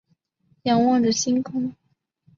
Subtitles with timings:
[0.63, 1.75] 仰望着星空